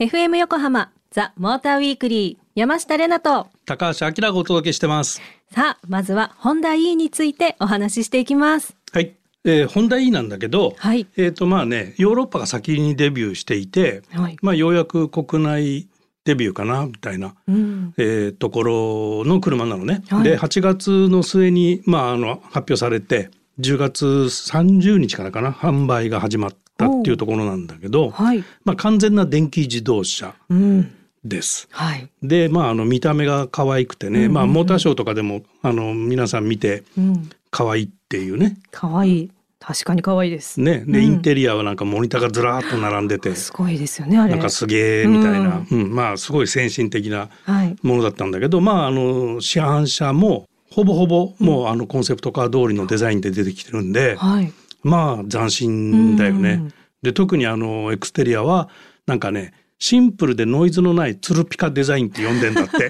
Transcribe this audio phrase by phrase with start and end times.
[0.00, 5.22] FM 横浜ザ・モーターウィークリー山下れなと高橋明がお届けしてます。
[5.52, 9.14] さあまずはホンダ E についてお話ししていきますはい。
[9.44, 15.88] えー、ホンダ E なんだけど、はいえっ、とまあね、ヨーロッパが先にデビューしていて、はいまあようやく国内
[16.24, 20.02] デビューかなみたいな、うんえーところの車なのね。
[20.08, 23.30] はいで、8月の末にまああの発表されて、
[23.60, 28.44] 10月30日からかな販売が始まったっていうところなんだけど、はい。
[28.64, 30.94] まあ完全な電気自動車うん。
[31.24, 31.68] です。
[31.70, 32.08] はい。
[32.22, 34.32] で、まああの見た目が可愛くてね、うんうんうん。
[34.34, 37.30] まあモーターショーとかでもあの皆さん見てうん。
[37.50, 38.58] 可愛いっていうね。
[38.70, 39.30] 可愛い。
[39.60, 40.60] 確かに可愛いです。
[40.60, 41.04] ね、で、うん。
[41.04, 44.32] インテリアはなんかモニターがずらーっと並んでて、すごいですよねあれ。
[44.32, 45.94] なんかすげえみたいな、うん。
[45.94, 47.76] まあすごい先進的なはい。
[47.82, 54.52] ものだったんだけど、まああの市販車もほぼほぼもうあのコンセプトカー通りのデザインで出てきてるんで、はい
[54.84, 56.50] まあ斬新だよね。
[56.50, 56.74] うん
[57.04, 58.70] で特にあのエクステリアは
[59.06, 62.88] なんかねシンプルでノイズのないツルピカデザインって呼んでんだって。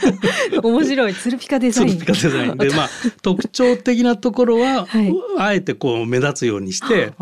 [0.62, 1.14] 面白い。
[1.14, 1.88] ツルピカデザイン。
[1.88, 2.56] ツルピカデザイン。
[2.56, 2.88] でまあ
[3.22, 5.12] 特徴的なところは、はい。
[5.38, 7.12] あえてこう目立つようにして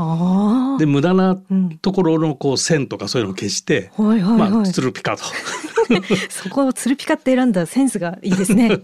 [0.78, 1.78] で無駄なうん。
[1.80, 5.24] ところのこう線とかそういうのを消して、はいはいはい、まあツルピカと。
[6.28, 8.78] そこをツルピカって選んだセンスがいいですね。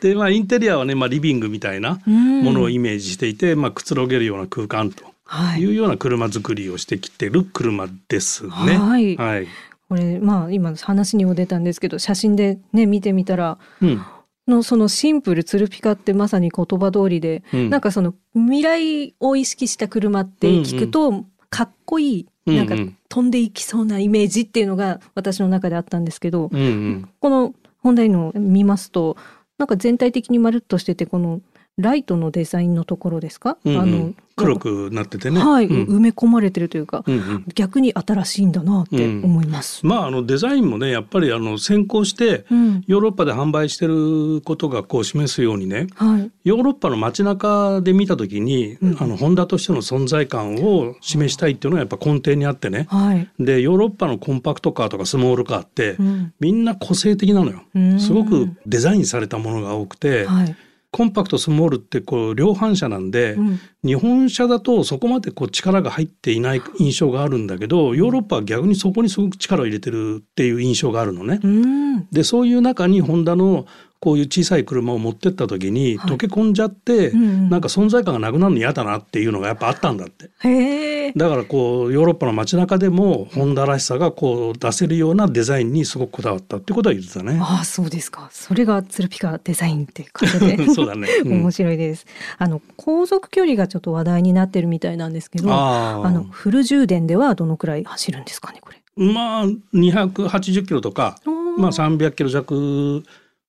[0.00, 2.42] でまあインテリアはね、まあ、リビングみたいなうん。
[2.42, 5.04] ものをイメージしていて、まあ、くつろげるような空間と。
[5.04, 5.11] は
[5.56, 5.60] い。
[5.60, 8.50] いうような車作りをしてきてる車ですね。
[8.50, 9.16] はい。
[9.16, 9.48] はい。
[9.88, 14.02] これまあ今話にも出たんですけど写真でね見てみたらうん。
[14.48, 17.70] のそのシンプルツルピカってまさに言葉通りで、うん。
[17.70, 22.74] なんかその未来を意識した車って聞くと、かっこいいうんなんか
[23.08, 27.08] 飛んでいきそうなイメージっていうのが私の中であったんですけど、うんうん。
[27.20, 29.16] この本題の見ますと
[29.58, 31.40] なんか全体的にまるっとしててこの
[31.78, 33.80] ライトのデザインのところですか、うんうん。
[33.80, 35.44] あの黒くなっててね。
[35.44, 35.96] はい、うん。
[35.96, 37.44] 埋め込まれてるというか、うんうん。
[37.54, 39.84] 逆に新しいんだなって思います。
[39.86, 42.84] まああのデザインもねやっぱりあの先行してうん。
[42.86, 48.96] ヨーロッパで販売してることがこう示すようにねはい、ヨーロッパの街中で見た時に、うん。
[49.00, 52.86] あのホンダとしての存在感を示したいっていうのがやっぱ根底にあってね。
[52.90, 56.34] はい、でヨーロッパのコンパクトカーとかスモールカーって、うん。
[56.40, 57.62] みんな個性的なのよ。
[57.74, 58.00] うん。
[58.00, 60.56] すごくデザインされたものが多くて、はい、
[60.92, 71.40] コンパクトスモールってこう量販車なんで、うん日本車だとそこまでこう力が入っていない印象があるんだけどヨーロッパは逆にそこにすごく力を入れてるっていう印象があるのね。
[71.42, 73.66] うん、でそういう中にホンダの
[74.02, 81.12] こういう小さい車を持ってった時にはい溶け込んじゃって、うんうんなんか存在感がなくなるの嫌だなっていうのがやっぱあったんだって。
[81.14, 87.38] だからこうヨーロッパの街中でもホンダらしさがこう出せるようなデザインにすごくこだわったってことは言ってたね。
[87.40, 88.28] ああそうですか。
[88.32, 91.08] それがツルピカデザインっていうことで そうだね。
[91.24, 92.06] うん面白いです。
[92.38, 98.82] あの航続距離がちょっと話題になってるみたいなんですけど、ああのフル充電ではどのくらい走るんですかねこれ。
[98.96, 101.18] まあ280キロとか、
[101.58, 103.02] まあ、300キロ弱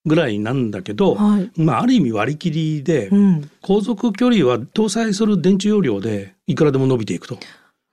[0.05, 1.51] ぐらいなんだけど、はい。
[1.55, 3.49] まあ、ある意味割り切りでうん。
[3.61, 7.37] 航続距離は搭載する電池容量でいくらでも伸びていくと。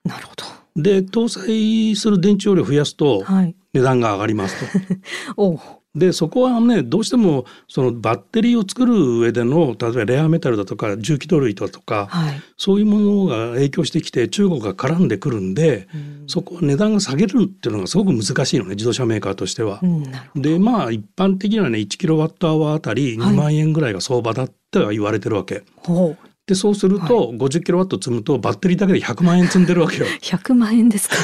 [0.03, 0.43] なるほど。
[0.75, 3.55] で搭載する電池容量を増やすとはい。
[3.73, 4.95] 値段が上がりますと。
[5.37, 5.59] おう
[5.93, 12.41] でそこはねどうしてもそのバッテリーを作る上での例えばレアメタルだとか重機動類だとかはい。
[12.57, 19.85] そういうものが影響してきて中国が絡んでくるんでうんそこは値段が下げるっていうのがすごく難しいのね自動車メーカーとしてはう。
[19.85, 20.03] ん。
[20.35, 25.63] でまあ一般的にはね1キロワットアワーあたり2万円ぐらいが相場だっては言われてるわけ。
[25.75, 26.27] ほう。
[26.47, 30.05] でそうすると50キロワット積むとバッテリーだけで100万円積んでるわけよ。
[30.21, 31.15] 100万円ですか。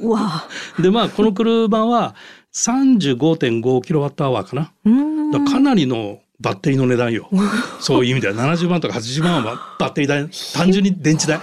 [0.00, 0.48] う わあ。
[0.80, 2.14] でまあこの車は
[2.54, 5.44] 35.5キロワットアワーかな。
[5.50, 7.28] かなりのバッテリーの値段よ。
[7.80, 11.40] そういう意味では70万とか80万はバッテリー代単純に電池代。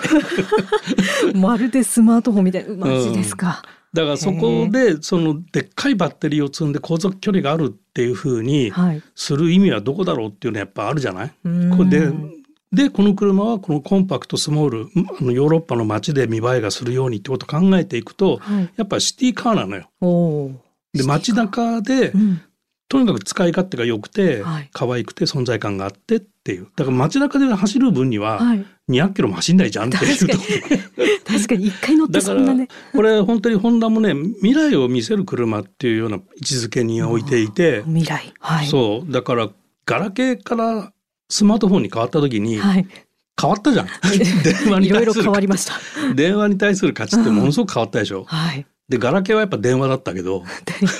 [1.36, 2.76] まるでスマートフォンみたいな。
[2.86, 3.64] マジですか。
[3.92, 9.02] だからそこでそのでっかいバッテリーを積んで航続距離があるっていうふうにはい。
[9.16, 11.32] する意味はどこだろうっていうのはやっぱあるじゃない？
[11.46, 12.12] うんこれで
[12.72, 14.88] でこの車はこのコンパクトスモール
[15.20, 18.70] あのヨーロッパの街で見栄えがするようにってことを考えていくとはい。
[18.76, 19.90] やっぱシティカーなのよ。
[20.94, 22.42] で街中でうん。
[22.90, 28.66] とにかく使い勝手が良くて、はい可愛くて存在感があってっていうだから街中で走る分にははい。
[28.90, 31.20] 200キロも走んないじゃんっていう確かとに。
[31.24, 32.68] 確かに一回乗ってそんなね。
[32.92, 38.34] これ本当にホンダもね未来を見せる車っていうような位置づけに置いていて、未来。
[38.40, 38.68] はい。
[38.68, 39.50] そうだから
[39.86, 40.92] ガラケーから
[41.30, 42.88] スマートフォンに変わった時にはい。
[43.40, 43.88] 変わったじゃん
[44.44, 45.74] 電話にいろいろ対する変わりました。
[46.16, 48.66] 電話に対する価値ってものすごく変わったでしょ、はい。
[48.90, 50.44] でガラケーはやっぱ電話だったけど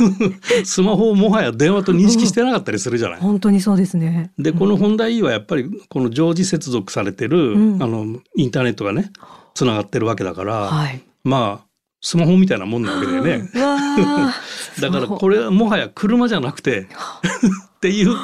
[0.64, 3.20] スマホをもはや電話と認識してなかったりするじゃない。
[3.20, 4.32] 本当にそうですね。
[4.38, 9.12] でこのホンダ E はやっぱりこの常時接続されてる、うんあのインターネットがね
[9.56, 11.02] つながってるわけだから、はい。
[11.24, 11.66] まあ
[12.02, 13.50] スマホみたいなもんなわけだよね。
[14.80, 18.16] だからこれはもはや車じゃなくてっていう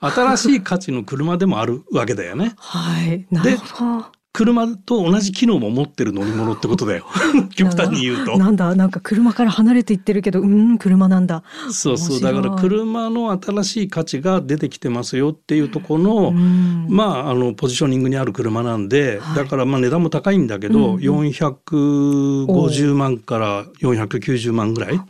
[0.00, 2.52] 新しい価値の車でもあるわけだよね。
[2.58, 3.26] はい。
[3.30, 4.06] なるほど。
[4.34, 7.06] 車と同じ機能も持ってる乗り物ってことだよ。
[7.54, 8.36] 極端に言うと。
[8.36, 11.44] なんだなんか車から離れていってるけどうん車なんだ。
[11.70, 12.20] そうそう。
[12.20, 25.00] だから車の新しい価値が出てきてますよっていうところの、うんまあ、あのポジショニングにある車なんで、はいだからまあ値段も高いんだけど、うんうん450万から490万ぐらい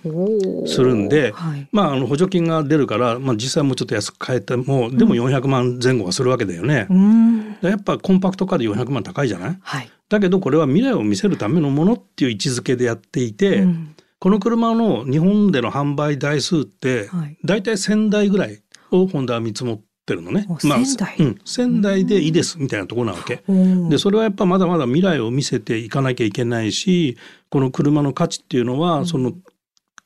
[0.66, 1.66] するんではい。
[1.72, 6.86] まあ、あの補助金が出るから、まあ、実際もうちょっと安く買えてもでも400万前後はするわけだよね。
[6.90, 7.56] うん。
[7.62, 9.58] やっぱコンパクトカーで400万高いじゃない？
[9.62, 9.90] はい。
[10.08, 17.37] だけどこれは未来を見せるためのものっていう位置づけでやっていて、うんこの車の日本での販売台数ってはい。
[17.44, 20.46] 大体1,000台ぐらいをホンダは見積もってるのね。
[20.49, 21.16] おまあ、1000台？
[21.19, 23.43] うん、1,000台でいいですみたいなところなわけ。
[23.90, 27.19] でそれはやっぱまだまだ未来を見せていかなきゃいけないし
[27.50, 29.34] この車の価値っていうのは、うんその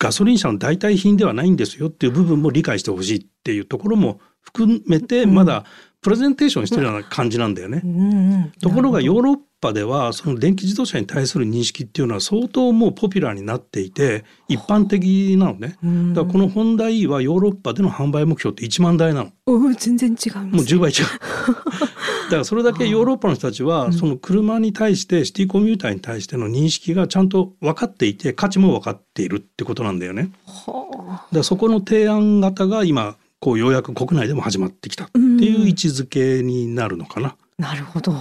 [0.00, 5.64] ガソリン車の代替品ではないんですよっていう部分も理解してほしいっていうところも含めてうんまだ
[6.00, 7.80] プレゼンテーションしてるような感じなんだよね。
[7.84, 8.52] うんうん。
[8.62, 15.76] ところがヨーロッパではその電気自動車に対する認識っていうのは相当もうポピュラーになっていて一般的なのね。
[16.14, 19.32] だからこのホンダ E はヨーロッパでの販売目標って1万台なの。
[19.46, 20.36] おー全然違います。
[20.38, 21.06] もう10倍違う。
[22.28, 30.30] だからそれだけヨーロッパの人たちはその車に対してシティコミューターに対しての認識がちゃんと分かっていて価値も分かっているってことなんだよね。
[30.46, 37.28] はだからそこの提案型が今こうようやく国内でも始まってきたっていう位置づけになるのかな。
[37.28, 37.36] あ。
[37.58, 38.12] なるほど。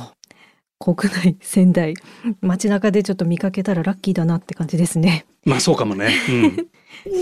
[0.79, 1.95] 国内仙台
[2.41, 5.25] 街中でちょっと見かけたらラッキーだなって感じですね。
[5.43, 6.13] まあそうかもね。
[6.29, 6.55] うん。
[6.55, 7.17] The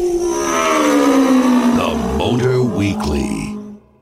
[2.18, 3.56] Motor Weekly.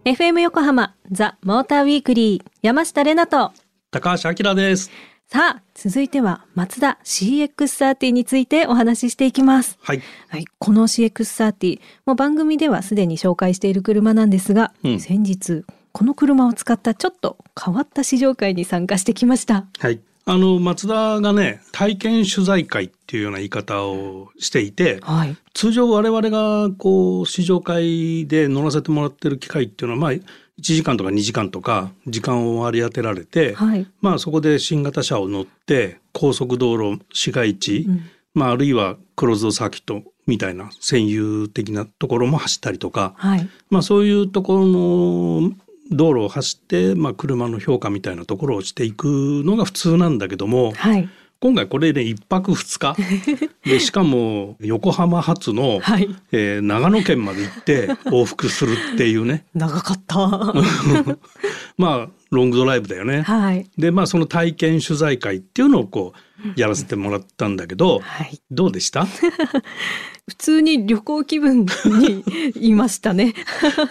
[0.05, 3.53] FM 横浜ザ・モーターウィークリー山下れなと
[3.91, 4.89] 高橋明です。
[5.33, 9.79] さあ続いてはマツダ CX30 についてお話ししていきます。
[9.81, 10.01] はい。
[10.27, 19.65] はい、この CX30 もう番組ではすでに紹介している車なんですが、うん先日この車を使ったちょっと変わった試乗会に参加してきました。
[19.79, 20.01] はい。
[20.25, 25.35] あの松田がね体験取材会っていうような言い方をしていてはい。
[25.55, 30.21] 通常我々がこう試乗会で乗らせてもらってる機会っていうのはまあ
[30.59, 33.87] 1時間とか2時間とか時間を割り当てられて、はい。
[34.01, 38.01] まあそこで新型車を乗って高速道路市街地、うん
[38.33, 43.49] まああるいはクローズドサーキットみたいな占有的なところも走ったりとか、はい。
[43.69, 45.51] まあそういうところの
[45.91, 51.09] 道路を走って、まあ、車の評価みたいなところをしていくのが普通なんだけどもはい。
[51.43, 52.95] 今回これで一泊二日
[53.69, 56.07] でしかも横浜発の、はい。
[56.31, 60.17] えー長野県まで行って往復するっていうね 長かった。
[61.77, 63.23] まあロングドライブだよね。
[63.23, 63.69] はい。
[63.77, 68.39] でまあその体験取材会っていうのをこうやらせてもらったんだけどはい。
[68.49, 69.05] どうでした？
[69.05, 72.23] 普通に旅行気分に
[72.55, 73.33] いましたね。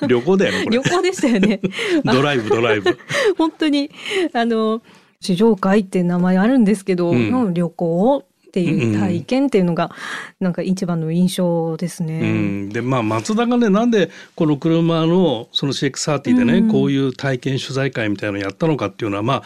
[0.09, 1.61] 旅行だよね旅行でしたよね。
[2.03, 2.99] ドライブドライブ。
[3.37, 3.91] 本当に
[4.33, 4.81] あの
[5.23, 7.31] 試乗会って名前あるんですけど、うん。
[7.31, 9.91] の旅行っていう体験っていうのが
[10.39, 12.21] なんか一番の印象ですうね。
[12.21, 16.69] ん、でまあ松田がねなんでこの車のその CX30 でね、うん。
[16.69, 19.43] こういう体験取材会みたいなのやったのかっていうのはまあ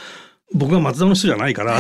[0.53, 1.79] 僕は松田の人じゃないから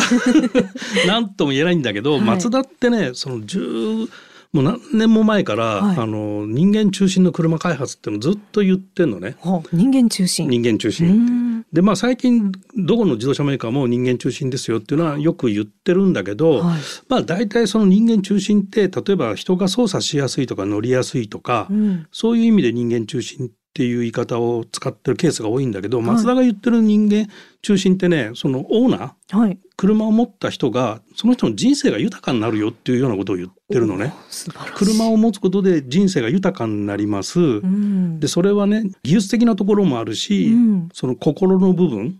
[1.06, 2.20] 何とも言えないんだけど、はい。
[2.20, 4.08] 松田ってねその10
[4.56, 5.96] もう何年も前から、はい。
[5.98, 9.36] あの人間中心の車開発っていうのをずっと言ってんのね。
[9.42, 10.48] はあ人間中心。
[10.48, 11.08] 人間中う心。
[11.60, 11.64] ん。
[11.72, 16.80] でまあ最近どこの自動車メーカーも人間中心ですよっていうのはよく言ってるんだけど、はい。
[17.08, 22.06] まあ大体その人間中心って例えば人が操作しやすいとか乗りやすいとか、うん。
[22.10, 27.26] そういう意味で人間中心っていう言い方を使ってるケースが多いんだけど、はい松田が言ってる人間
[27.60, 29.58] 中心ってねそのオーナーはい。
[29.76, 34.14] 車を持った人がその人の人生が豊かになるよっていうようなことを言ってるのね。
[34.76, 37.38] 車を持つことで人生が豊かになります。
[37.38, 42.18] うんでそれはね技術的なところもあるし、うんその心の部分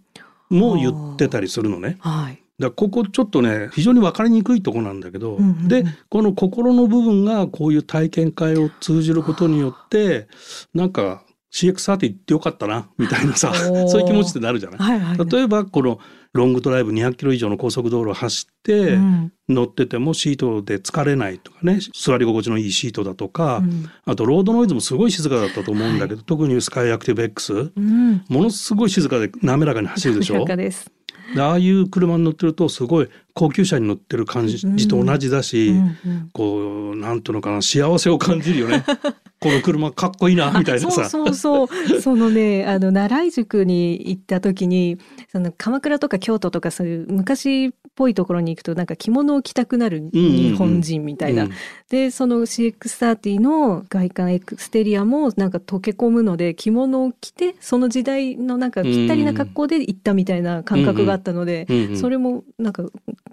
[0.51, 1.97] も言ってたりするのね。
[2.01, 2.43] はい。
[2.59, 10.29] だここちょっとね非常に分かりにくいとこなんだけど、うんうんうんでこの心の部分がこういう体験会を通じることによって
[10.75, 11.23] なんか
[11.57, 13.55] CX30 行ってよかったなみたいなさ
[13.89, 14.79] そういう気持ちってなるじゃない？
[14.79, 15.31] はいはい。
[15.31, 15.99] 例えばこの
[16.35, 19.33] ロングドライブ200キロ以上の高速道路を走ってうん。
[19.49, 23.87] 乗っててもシートで疲れないとかね座り心地のいいシートだとか、うん。
[24.05, 28.23] あとロードノイズもすごい静かだったと思うんだけど、特にスカイアクティブ X うん。
[28.29, 30.45] ものすごい静かで滑らかに走るでしょ？
[30.45, 36.31] でああいう車に乗ってるとすごい高級車に乗ってる感じと同じだし、うんうん。
[36.33, 38.85] こうなんていうのかな幸せを感じるよね
[39.47, 41.09] この車かっこいいなみたいなさ。
[41.09, 42.01] そうそうそう。
[42.03, 44.99] そのねあの奈良井宿に行った時に
[45.31, 51.45] その鎌倉とか京都とかそういう昔ぽいところに行くとなんか着物を着たくなる日本人みたいな。
[51.45, 51.51] うん
[51.89, 61.97] でその CX30 の外観エクステリアもなんか溶け込むので着物を着てその時代のなんかぴったりな格好で行ったみたいな感覚があったので、うんうん。
[61.97, 62.85] それもなんか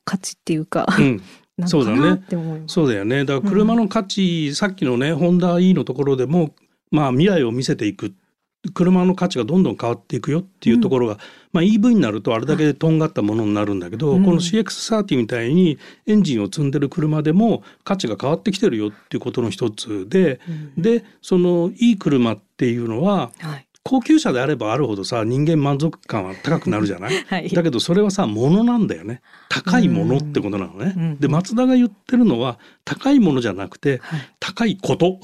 [0.06, 1.22] 価値っていうか、うん
[1.58, 1.98] なそうだね。
[1.98, 2.74] のかなって思います。
[2.74, 3.26] そうだよね。
[3.26, 6.52] だから車の価値、さっきのねホンダ E のところでも
[6.92, 8.14] まあ未来を見せていく。
[8.74, 11.18] 車の価値がどんどん変わっていくよっていうところが、
[11.52, 14.24] まあ、EV になるとあれだけとんがったものになるんだけど、うん。
[14.24, 20.82] この CX30 みたいにエンジンを積んでる車でも価値が変わってきてるよっていうことの一つでうん。
[20.82, 27.24] でそのいい車っていうのははい高級車であればあるほどさ人間満足感は高くなるじゃない？
[27.28, 27.50] はい。
[27.50, 29.22] だけどそれはさ物なんだよね。
[29.50, 30.94] 高いものってことなのね。
[30.96, 31.18] うん。
[31.20, 34.20] で松田が言ってるのは高いものじゃなくてはい。
[34.40, 35.20] 高いこと。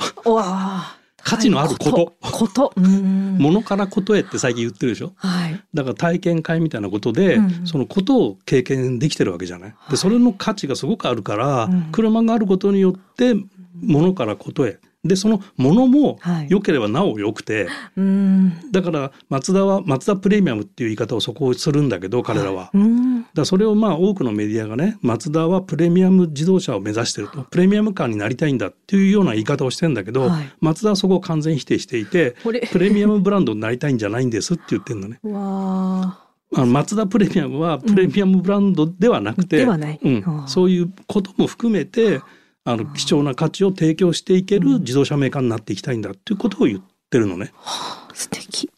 [1.21, 2.13] 価値のあること。
[2.21, 2.73] こと。
[2.75, 5.13] うんものからことへって最近言ってるでしょ？
[5.15, 5.61] はい。
[5.73, 9.69] だから体験会みたいなことで、うんそのことを経験できてるわけじゃない。
[9.69, 9.91] はい。
[9.91, 11.81] でそれの価値がすごくあるから、うん。
[11.91, 13.35] 車があることによって
[13.81, 16.47] ものからことへでそのものもはい。
[16.49, 18.71] 良ければなお良くて、うん。
[18.71, 22.69] だから松田は松田プレミアムっていう言い方をそこをするんだけど彼らは。
[22.73, 23.25] うん。
[23.33, 27.43] だそれをまあ多くのメディアがね松田はプレミアム自動車を目指してると。
[27.43, 30.51] プレミアムカーになりたいんだっていうような言い方をしてんだけど、はい。
[30.59, 35.19] 松田はそこを完全否定していてプレミアムブランドになりたいんじゃないんですって言ってんのね。
[35.23, 36.19] わ
[36.55, 39.99] あの松田プレミアムはプレミアムブランドではなくて、ではない。
[40.03, 40.21] うん。
[40.21, 40.47] はあ。
[40.47, 42.21] そういうことも含めて
[42.65, 47.51] あの貴重な価値を提供していける自動車メーカーになっていきたいんだっていうことを言ってるのね。
[47.65, 48.69] あ素敵。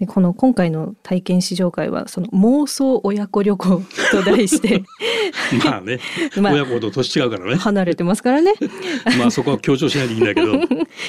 [0.00, 4.82] でこの今回の体験試乗会はその妄想親子旅行と題して。
[5.62, 5.98] まあね、
[6.40, 7.56] まあ親子と年違うからね。
[7.56, 8.54] 離れてますからね。
[9.18, 10.58] まあそこは強調しないでいいんだけど。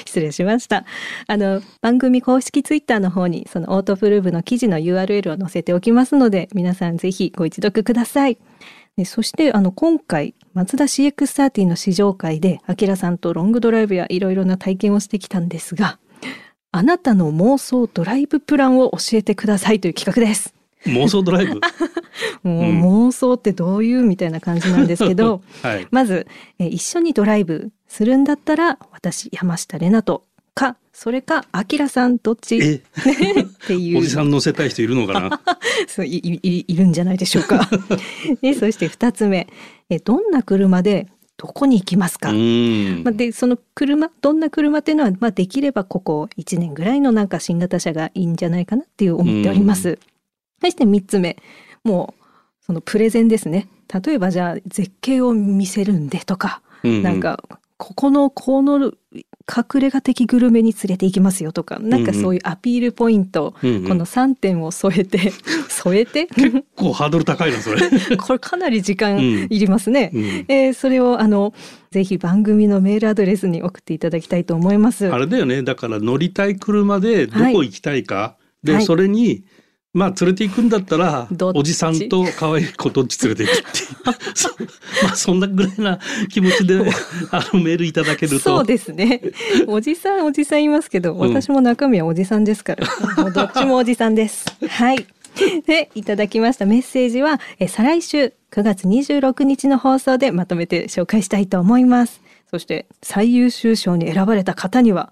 [0.05, 0.83] 失礼しました。
[1.27, 8.37] あの番組公式ツイッターの方にそのオートプルーブの記事の URL を載せておきますので皆さんぜひご一読ください
[8.97, 15.97] でそしてあの今回マツダ CX30 の試乗会でアキラさんとロングドライブやいろいろな体験をしてきたんですが
[16.71, 20.53] あなたの妄想ドライブプランを教えてくださいという企画です
[20.85, 21.59] 妄想ドライブ？
[22.43, 25.87] もう、うん妄想ってどういうみたいな感じなんですけど はい。
[25.91, 26.25] まず、
[26.59, 32.57] えー一緒にドライブするんだったら私山下玲奈とかそれかあきらさんどっち？
[32.57, 32.81] っえ、
[33.67, 35.41] ていうおじさん乗せたい人いるのかな？
[35.87, 37.69] そういいいいるんじゃないでしょうか。
[38.41, 39.47] でそして2つ目
[39.89, 43.11] えーどんな車でどこに行きますうか、んまあ、。
[43.13, 49.97] でその車どんな車っていうのは、まあ、できればここ1年ぐらいのなんか新型車がいいんじゃないかなっていう思っております。
[50.61, 51.37] そして3つ目
[51.83, 52.23] もう
[52.65, 53.67] そのプレゼンですね
[54.05, 57.19] 例えばじゃあ絶景を見せるんでとか、うなん。
[57.19, 57.41] か
[57.77, 58.93] ここのこの
[59.49, 65.31] 隠れ家的グルメに連れて行きますよとかなんかそういうアピールポイント、うんうんこの3点を添えて
[65.69, 66.27] 添えて？
[66.27, 67.81] 結構ハードル高いなそれ。
[68.17, 70.11] これかなり時間いりますね。
[70.13, 71.53] うんえーそれをあの
[71.91, 75.07] ぜひ番組のメールアドレスに送っていただきたいと思います。
[75.11, 79.43] あれだよねだから乗りたい車でどこ行きたいか、で、はいそれに
[79.93, 84.49] まあ連れて行くんだったらおじさんと可愛い子どっち連れて行くっていうそ
[85.03, 86.79] まあそんなぐらいな気持ちで
[87.31, 89.21] あのメールいただけるとそうですね。
[89.67, 94.45] おじさんおじさんいますけど、ん私も中身はおじさんですから、どっちもおじさんです。
[94.67, 95.05] はい。
[95.65, 102.21] でいただきましたメッセージはえ再来週9月26日の放送でまとめて紹介したいと思います。
[102.49, 105.11] そして最優秀賞に選ばれた方には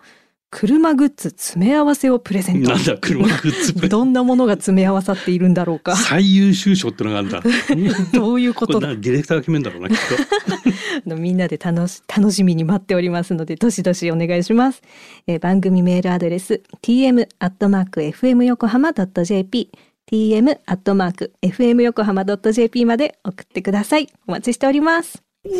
[0.51, 2.71] 車グッズ詰め合わせをプレゼント。
[2.71, 2.83] なん。
[2.83, 5.95] だ車グッズどんなものが詰め合わさっているんだろうか。
[5.95, 7.43] 最優秀賞ってのがあるんだ。
[8.13, 9.95] どういうこことれだなディレクターが決めるんだろうなきっ
[11.05, 14.81] あのみんなで楽し楽しみに待っておりますのでどしどしお願いします、
[15.27, 19.69] えー番組メールアドレス tm アットマーク fm 横浜 jp
[20.11, 24.09] tm アットマーク fm 横浜 jp まで送ってください。
[24.27, 25.21] お待ちしております。
[25.43, 25.51] The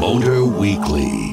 [0.00, 1.29] Motor Weekly.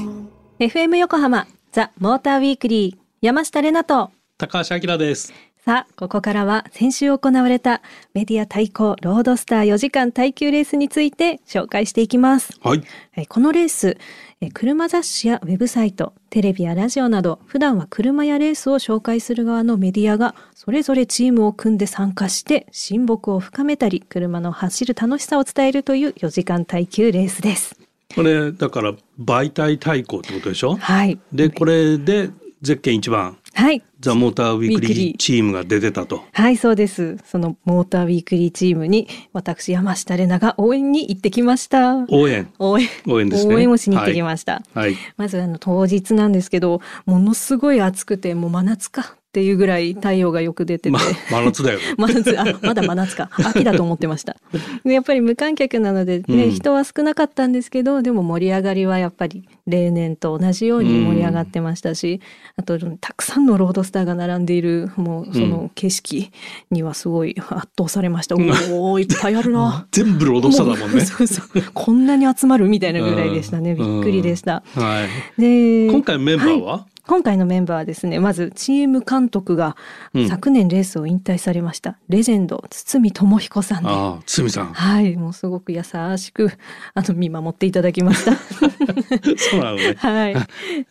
[0.60, 4.10] FM 横浜ザ・モーターウィークリー山下れなと。
[4.38, 5.32] と高橋明です。
[5.64, 7.80] さあここからは先週行われた
[8.12, 12.58] メディア対抗ロードスター4時間耐久レースについて紹介していきます。
[12.60, 12.82] はい。
[13.14, 13.98] えーこのレース、
[14.40, 27.87] えー車雑誌やウェブサイト、テレビやラジオなど、普段は車やレースを紹介する側のメディアが、それぞれチームを組んで参加して、親睦を深めたり、車の走る楽しさを伝えるという4時間耐久レースです。
[28.14, 30.76] これだから媒体対抗ってことでしょ？
[30.76, 31.18] はい。
[31.32, 32.30] でこれで
[32.62, 33.82] ゼッケン一番はい。
[34.00, 36.24] ザ・モーターウィークリーチームが出てたと。
[36.32, 37.18] はい、そうです。
[37.24, 42.06] そのモーターウィークリーチームに、私、山下玲奈が応援に行ってきました。
[42.08, 42.88] 応援応援。
[43.08, 44.62] 応援ですね応援をしに行ってきました。
[44.74, 50.98] はいまずあの当日なんですけどものすごい暑くてもう真夏かっっていうぐらい太陽がよく出てて、ま
[51.30, 51.84] 真夏だよね。
[51.98, 53.28] 真夏あまだ真夏か。
[53.36, 54.36] 秋だと思ってました。
[54.84, 56.50] でやっぱり無観客なのでね、うん。
[56.50, 62.22] 人は少なかったんですけどでも盛り上がりはやっぱり例年と同じように盛り上がってましたし、
[62.56, 66.30] あとたくさんのロードスターが並んでいるもうその景色
[66.70, 69.86] にはすごい圧倒されました、んおおいっぱいあるな。
[69.92, 71.02] 全部ロードスターだもんね。
[71.02, 71.62] そうそう。
[71.74, 73.76] こんなに集まるみたいなぐらいでしたね、うん。
[73.76, 75.04] びっくりでした、は
[75.36, 75.40] い。
[75.40, 79.76] で今回メンバーは、今回のメンバーはですねまずチーム監督が
[80.14, 80.28] うん。
[80.28, 83.88] 昨年レースを引退されました、レジェンド堤智彦さんで。
[83.88, 84.66] ああ、つみさん。
[84.72, 85.82] はいもうすごく優
[86.16, 86.50] しく
[86.94, 88.36] あの見守っていただきました。
[89.36, 89.94] そうなのね。
[89.98, 90.36] はい。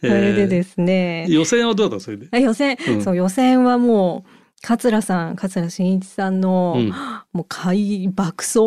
[0.02, 2.04] それでですね、予選はどうだった？
[2.06, 2.28] それで。
[2.32, 3.02] あ予選、うん。
[3.04, 4.30] そう予選はもう
[4.62, 6.94] 桂さん桂真一さんの、うん
[7.34, 8.60] もう快爆走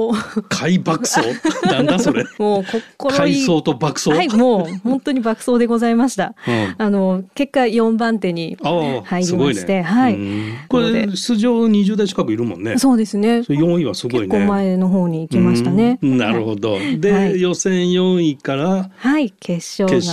[0.48, 1.20] 海爆走？
[1.66, 2.24] なんだそれ？
[2.38, 2.64] もう
[2.96, 4.10] 心いい海藻と爆走？
[4.10, 9.82] はいもう本当に爆走でございましたうんあの結果4番手に入りましてね。
[9.82, 12.78] はいうんこれ出場20代近くいるもんね。
[12.78, 14.26] そうですねそれ4位はすごいね。
[14.28, 15.98] 結構前の方に行きましたね。
[16.00, 16.78] うんなるほど。
[16.98, 20.06] で、はい予選4位からはい、決勝決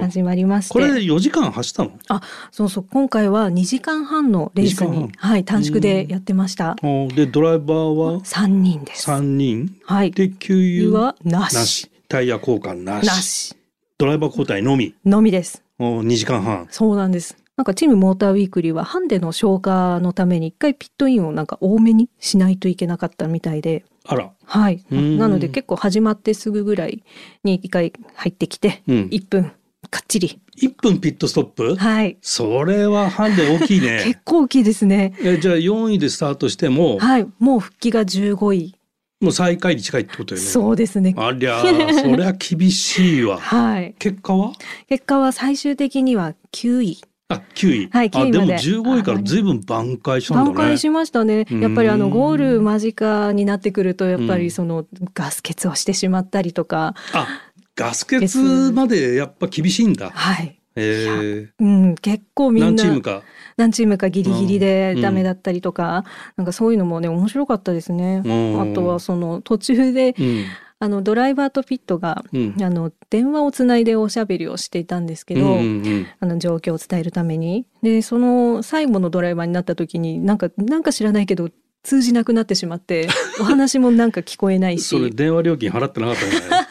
[0.00, 0.04] が。
[0.06, 0.72] 始まりまして。
[0.72, 1.90] これ4時間走ったの？
[2.08, 6.76] あ、そうそう、今回は2時間半のレース2に半、はい、短縮でやってました。
[6.82, 9.10] おでドライバーは？3人です。
[9.10, 10.10] 3人はい。
[10.10, 10.54] で給
[10.86, 10.98] 油？
[10.98, 11.54] はなし。
[11.54, 13.56] なしタイヤ交換なしなし。
[13.98, 15.62] ドライバー交代のみのみです。
[15.78, 17.36] お2時間半そうなんです。
[17.56, 24.84] なんかチームモーターウィークリーはハンデの消化のために一回ピットインをなんか多めにしないといけなかったみたいで、あらはい。
[24.90, 27.04] うんなので結構始まってすぐぐらい
[27.44, 29.52] に一回入ってきて、うん1分
[29.94, 30.40] かっちり。
[30.60, 31.76] 1分ピットストップ？
[31.76, 32.16] はい。
[32.20, 35.14] それはハンデ大きい 結ね構大きいですね。
[35.22, 36.98] えじゃあ4位でスタートしても？
[36.98, 37.26] はい。
[37.38, 38.74] もう復帰が15位。
[39.20, 41.14] もう最下位に近いってことよねそうですね。
[41.16, 43.94] ありゃーそりゃ厳しいわ はい。
[44.00, 44.52] 結果は？
[44.88, 46.98] 結果は最終的には9位。
[47.28, 51.46] あ9位、はい9位あでもまで15位からずいぶん挽回したんだね挽回しましたね。
[51.50, 54.84] やっぱりあのうんゴール間近になってくるとやっぱうんりその
[55.14, 57.26] ガス欠をしてしまったりとか、あ
[57.76, 58.26] ガス欠
[58.72, 60.10] までやっぱ厳しいんだ。
[60.10, 60.60] はい。
[60.76, 63.22] えうん、結構ー、みんな何チームか？
[63.56, 66.04] 何チームかギリギリでうんダメだったりとか、
[66.36, 68.22] なんかそういうのもね面白かったですね。
[68.24, 68.60] うん。
[68.72, 70.44] あとはその途中でうん。
[70.80, 72.54] あのドライバーとピットがうん。
[72.60, 76.06] あの電話をつないでおしゃべりをしていたんですけど、うんうんうん。
[76.18, 77.66] あの状況を伝えるために。
[77.82, 81.50] でその最後のドライバーになった時になんかなんか知らないけど
[81.84, 83.08] 通じなくなってしまって
[83.40, 86.63] お話もなんか聞こえない それし電話料金払ってなかったんじゃない？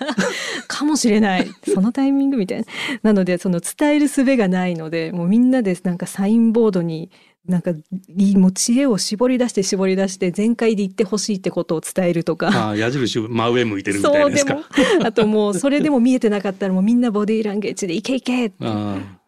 [0.84, 1.48] かもしれない。
[1.74, 2.66] そのタイミングみたいな。
[3.02, 7.10] なのでその伝える術がないのでもうみんなでなんかサインボードに
[7.48, 12.48] なんかいいもう知恵を絞り出して絞り出して全開で言ってほしいってことを伝えるとか。
[12.48, 14.54] ああ矢印真上向いてるみたいなやつか。
[14.54, 15.06] そうでも。
[15.08, 18.66] あともうそれでも見えてなかったらもうみんなボディーランゲージで「いけいけ!」って。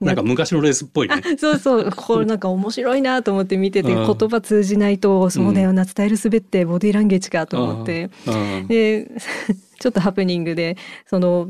[0.02, 1.22] なんか昔のレースっぽいね。
[1.38, 1.90] そうそう。
[1.94, 8.10] これなんか面白いなと思って見ててうん言葉通じないとそうだよな伝えるすべってボディーランゲージかと思って。
[8.28, 8.68] うん。
[8.68, 9.12] で
[9.80, 11.50] ちょっとハプニングでその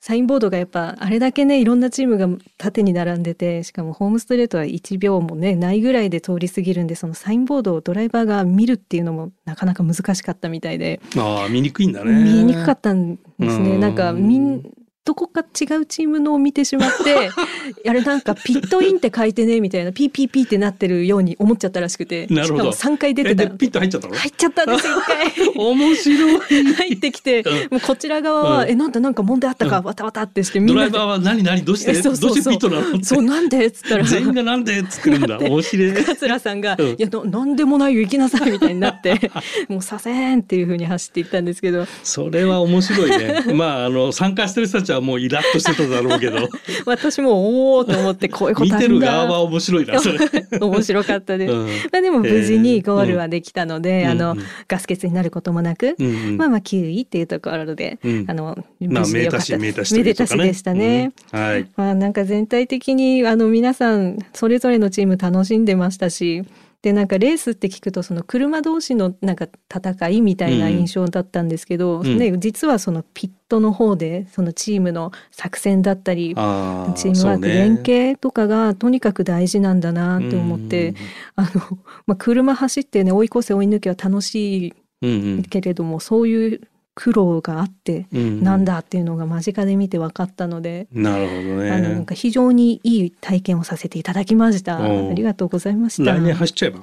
[0.00, 13.70] サインボードがやっぱあれだけねいろんなチームが縦に並んでてしかもホームストレートは1秒もねないぐらいで通り過ぎるんでそのサインボードをドライバーが見るっていうのもなかなか難しかったみたいでああ見にくいんだね見えにくかったんですね。
[13.70, 14.62] うんなんかみん
[15.04, 17.30] どこか違うチームのを見てしまって
[17.86, 22.72] あれなんかピットインって書いてねみたいなピーピーピーってなってるように思っちゃったらしくてなるほど。
[22.72, 23.50] しかも3回出てた。
[23.50, 24.14] ピット入っちゃったの？
[24.14, 25.48] 入っちゃったんですよ一回。
[25.56, 26.74] 面白い。
[26.74, 27.52] 入ってきて、うん。
[27.72, 28.70] もうこちら側は、うん。
[28.70, 29.84] えなんだなんか問題あったか、うん。
[29.84, 30.90] わたわたってしてみんなで。
[30.90, 31.90] ドライバーは何何どうして？
[31.90, 32.30] えそうそうそう。
[32.30, 33.04] どうしてピットなのって。
[33.04, 33.66] そうなんで？
[33.66, 34.04] っつったら。
[34.04, 35.38] 全員がなんで作るんだ？
[35.38, 35.92] 面白い。
[35.92, 36.86] 桂さんが「うん。
[36.88, 39.30] いやななんでもないよ行きなさい」みたいになって
[39.68, 41.86] もうさせんっていう風に走っていったんですけど。
[42.02, 43.44] それは面白いね。
[43.52, 46.48] まああの参加してる人たちはもうイラッとしてただろうけど。
[46.86, 50.18] 私もおおと思ってこういうこと見てある側は面白いなそれ、
[50.60, 51.52] 面白かったです。
[51.52, 51.66] うん。
[51.66, 54.38] まあでも無事にゴールはできたので、あの、うん。
[54.38, 54.44] うん。
[54.68, 56.36] ガス欠になることもなく、うんうん。
[56.36, 59.58] まあまあ9位っていうところで、うんあのまあ無事でよかった。
[59.58, 61.12] 名たし名たしとめでたしでしたね。
[61.32, 61.40] うん。
[61.40, 61.66] はい。
[61.76, 66.44] まあなんか全体的にあの皆さんそれぞれのチーム楽しんでましたし。
[66.84, 72.18] でなんかレースって聞くとその車同士のなんか戦いみたいな印象だったんですけど、うん。
[72.18, 80.94] ね、実はそのピットの方でそのチームの作戦だったりチームワーク、連携とかがとにかく大事なんだなって思って、
[81.36, 85.40] あの、まあ、車走ってね追い越せ追い抜けは楽しうんうん。
[85.40, 86.60] いけれども、そういう
[86.94, 94.82] 苦労があってなんだっていうのが間近で見て分かったので、なるほどあのなんねか非常にいい体験をさせていただきました。
[94.82, 96.12] ありがとうございました。
[96.14, 96.80] 来年走っちゃえば？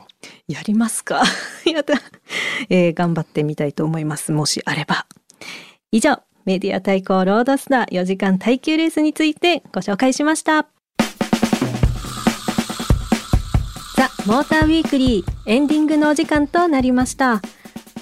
[0.47, 1.23] やりますか？
[1.65, 1.93] やだ、
[2.69, 4.31] えー頑張ってみたいと思います。
[4.31, 5.05] もしあれば。
[5.91, 10.67] 以上、メディア対抗ロードスター4時間耐久レースについてご紹介しました。
[14.27, 17.41] モーターウィークリーエンディングのお時間となりました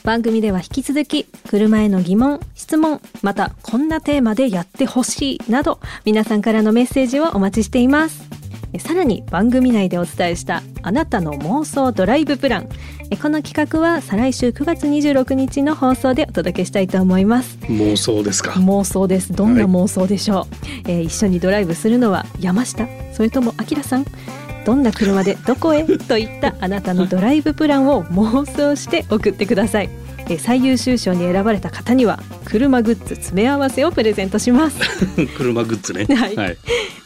[0.03, 8.23] 番組では引き続き車への疑問質問またこんなテーマでやってほしいなど皆さんからのメッセージをお待ちしています。
[8.71, 12.69] えさらに番組内でお伝えしたあなたの妄想ドライブプラン。
[13.09, 17.57] えこの企画は再来週9月26日の放送でお届けしたいと思います。
[17.63, 18.51] 妄想ですか？
[18.51, 19.33] 妄想です。
[19.33, 20.55] どんな妄想でしょう、
[20.88, 22.88] えー一緒にドライブするのは山下？
[23.13, 24.05] それともあきらさん？
[24.65, 25.83] どんな車でどこへ？
[25.83, 29.89] といったあなたのドライブプランを妄想して送ってください。
[30.29, 34.79] えー最優秀賞に選ばれた方には車グッズ詰め合わせをプレゼントします。
[35.37, 36.05] 車グッズね。
[36.15, 36.35] はい。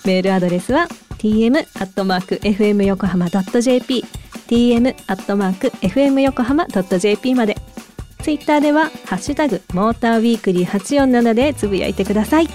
[0.05, 0.87] メールアドレスは
[1.19, 4.03] tm アットマーク fm 横浜 jp
[4.49, 7.55] tm アットマーク fm 横浜 jp まで。
[8.21, 12.47] ツイッターではハッシュタグモーターウィークリー847でつぶやいてください。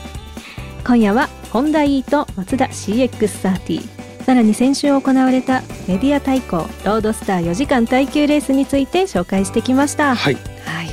[0.86, 3.82] 今夜はホンダ E とマツダ CX30
[4.28, 10.14] さらに先週行われたメディア対抗ロードスター4時間耐久レースについて紹介してきました。
[10.14, 10.34] はい。
[10.34, 10.90] はい、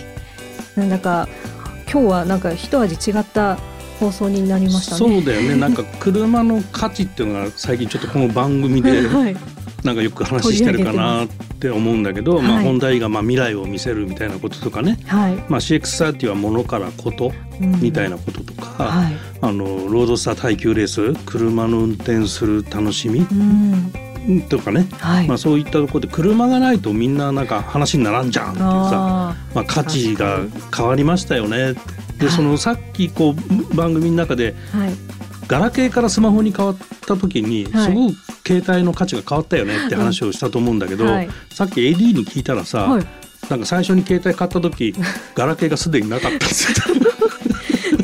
[0.77, 1.27] なんだか
[1.91, 3.57] 今日はなんか一味違った
[3.99, 4.97] 放送になりましたね。
[4.99, 5.55] そうだよね。
[5.59, 9.35] なんか車の価値っていうのが最近ちょっとこの番組ではい、
[9.83, 11.27] なんかよく話してるかな
[11.65, 12.63] って思うんだけど、まあ、はい。
[12.63, 17.31] ホンダ E がまあ未来を見せるみたいなこととかね、はい、まあ、CX30 は物からこと
[17.81, 23.25] みたいなこととか、はい、あのロードスター耐久レース車の運転する楽しみ
[24.27, 30.39] うん、とかね、はい、まあ、そういったところで車がないとみんななんか話にならんじゃんっていうさあまあ、価値が
[30.75, 31.73] 変わりましたよね。
[32.17, 32.29] ではい。
[32.31, 33.35] そのさっきこ
[33.71, 34.93] う番組の中でーはい、
[35.47, 37.85] ガラケーからスマホに変わった時にはい。
[37.85, 43.05] すごく携帯の価値が変わったよねって話をしたと思うんだけど、はいさっき AD に聞いたらさ、はい、
[43.49, 44.93] なんか最初に携帯買った時
[45.35, 46.95] ガラケーがすでになかったんですよ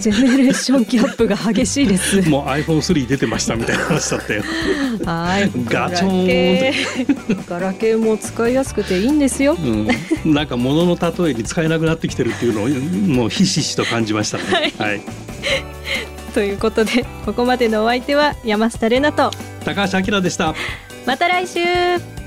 [0.02, 2.22] ジェネレーションギャップが激しいです。
[2.28, 4.44] もう iPhone3 出てましたみたいな話だったよ。
[5.06, 7.46] はい、ガチョーン。
[7.48, 9.56] ガラケーも使いやすくていいんですよ。
[9.60, 9.88] うん、
[10.34, 12.70] なんか物の例えに使えなくなってきてるっていうのを
[13.16, 14.74] もうひしひしと感じましたね。
[14.80, 15.02] はい、
[16.34, 19.30] ということで、ここまでのお相手は山下れなと。
[19.66, 20.54] 高橋明でした。
[21.06, 22.21] また来週。